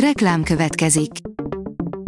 [0.00, 1.10] Reklám következik.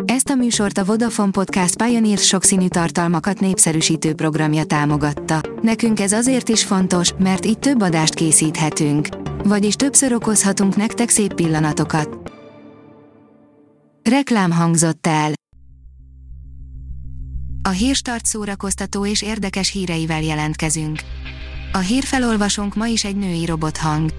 [0.05, 5.41] Ezt a műsort a Vodafone Podcast Pioneer sokszínű tartalmakat népszerűsítő programja támogatta.
[5.63, 9.09] Nekünk ez azért is fontos, mert így több adást készíthetünk.
[9.45, 12.33] Vagyis többször okozhatunk nektek szép pillanatokat.
[14.11, 15.33] Reklám hangzott el.
[17.63, 21.01] A hírstart szórakoztató és érdekes híreivel jelentkezünk.
[21.73, 24.11] A hírfelolvasónk ma is egy női robothang.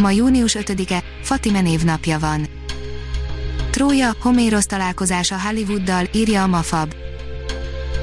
[0.00, 2.60] Ma június 5-e, Fatime névnapja van.
[3.72, 6.94] Trója, Homérosz találkozása Hollywooddal, írja a Mafab.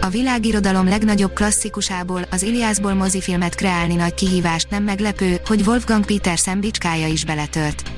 [0.01, 6.59] A világirodalom legnagyobb klasszikusából, az Iliászból mozifilmet kreálni nagy kihívást nem meglepő, hogy Wolfgang Petersen
[6.59, 7.91] bicskája is beletört.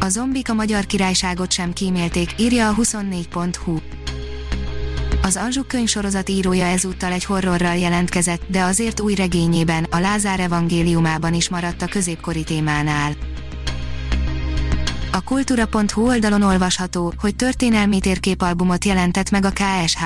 [0.00, 3.78] A zombik a magyar királyságot sem kímélték, írja a 24.hu.
[5.22, 11.34] Az Anzsuk könyvsorozat írója ezúttal egy horrorral jelentkezett, de azért új regényében, a Lázár evangéliumában
[11.34, 13.12] is maradt a középkori témánál.
[15.12, 20.02] A kultúra.hu oldalon olvasható, hogy történelmi térképalbumot jelentett meg a KSH.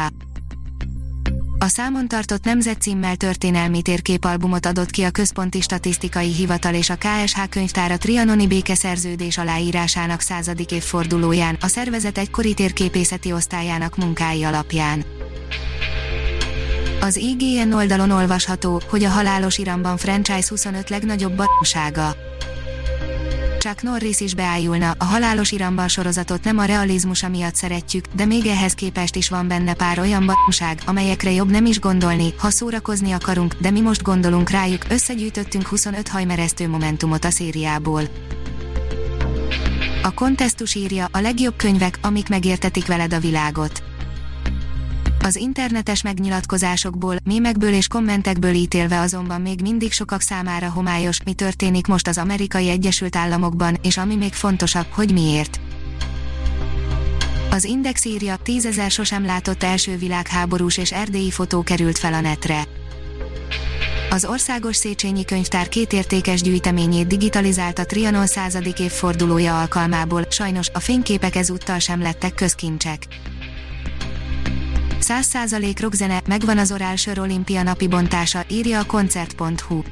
[1.59, 7.48] A számon tartott nemzetcímmel történelmi térképalbumot adott ki a Központi Statisztikai Hivatal és a KSH
[7.51, 15.05] könyvtára Trianoni békeszerződés aláírásának századik évfordulóján, a szervezet egykori térképészeti osztályának munkái alapján.
[17.01, 22.17] Az IGN oldalon olvasható, hogy a halálos iramban franchise 25 legnagyobb baromsága.
[23.65, 28.47] Chuck Norris is beájulna, a halálos iramban sorozatot nem a realizmusa miatt szeretjük, de még
[28.47, 33.12] ehhez képest is van benne pár olyan baromság, amelyekre jobb nem is gondolni, ha szórakozni
[33.12, 38.03] akarunk, de mi most gondolunk rájuk, összegyűjtöttünk 25 hajmeresztő momentumot a szériából.
[40.03, 43.94] A kontesztus írja a legjobb könyvek, amik megértetik veled a világot
[45.25, 51.86] az internetes megnyilatkozásokból, mémekből és kommentekből ítélve azonban még mindig sokak számára homályos, mi történik
[51.86, 55.61] most az amerikai Egyesült Államokban, és ami még fontosabb, hogy miért.
[57.50, 62.64] Az Index írja, tízezer sosem látott első világháborús és erdélyi fotó került fel a netre.
[64.11, 71.36] Az Országos Széchenyi Könyvtár két értékes gyűjteményét digitalizálta Trianon századik évfordulója alkalmából, sajnos a fényképek
[71.36, 73.07] ezúttal sem lettek közkincsek.
[75.07, 79.83] 100% rockzene, megvan az Oral Sör Olimpia napi bontása, írja a koncert.hu.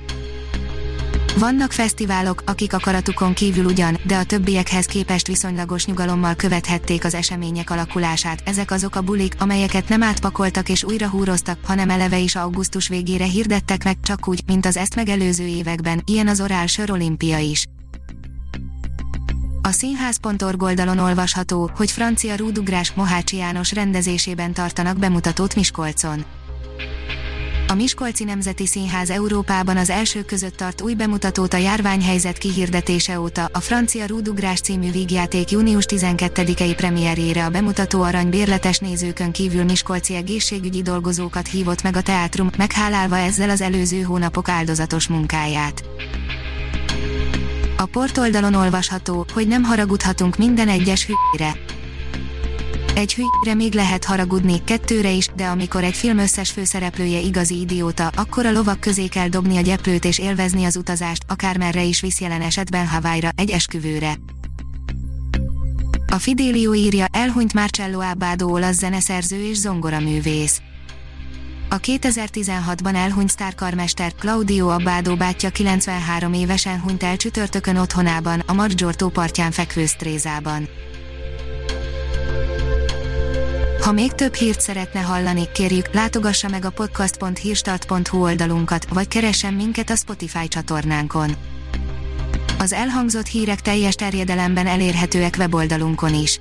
[1.39, 7.71] Vannak fesztiválok, akik akaratukon kívül ugyan, de a többiekhez képest viszonylagos nyugalommal követhették az események
[7.71, 8.43] alakulását.
[8.45, 13.25] Ezek azok a bulik, amelyeket nem átpakoltak és újra húroztak, hanem eleve is augusztus végére
[13.25, 17.67] hirdettek meg, csak úgy, mint az ezt megelőző években, ilyen az Oral Sör Olimpia is.
[19.65, 26.25] A színház.org oldalon olvasható, hogy francia rúdugrás Mohácsi János rendezésében tartanak bemutatót Miskolcon.
[27.69, 33.51] A Miskolci Nemzeti Színház Európában az első között tart új bemutatót a járványhelyzet kihirdetése óta.
[33.53, 40.15] A francia Rúdugrás című vígjáték június 12-i premierjére a bemutató arany bérletes nézőkön kívül Miskolci
[40.15, 45.83] egészségügyi dolgozókat hívott meg a teátrum, meghálálva ezzel az előző hónapok áldozatos munkáját.
[47.82, 51.56] A portoldalon olvasható, hogy nem haragudhatunk minden egyes hülyre.
[52.94, 58.10] Egy hülyre még lehet haragudni, kettőre is, de amikor egy film összes főszereplője igazi idióta,
[58.16, 62.21] akkor a lovak közé kell dobni a gyeplőt és élvezni az utazást, akármerre is visz
[62.21, 64.15] jelen esetben Hawaii-ra, egy esküvőre.
[66.06, 70.60] A Fidelio írja, elhunyt Marcello Abbado olasz zeneszerző és zongoraművész.
[71.72, 79.06] A 2016-ban elhunyt sztárkarmester Claudio Abbado bátyja 93 évesen hunyt el csütörtökön otthonában, a Maggiore
[79.12, 80.69] partján fekvő Strézában.
[83.81, 89.91] Ha még több hírt szeretne hallani, kérjük, látogassa meg a podcast.hírstart.hu oldalunkat, vagy keressen minket
[89.91, 91.37] a Spotify csatornánkon.
[92.59, 96.41] Az elhangzott hírek teljes terjedelemben elérhetőek weboldalunkon is.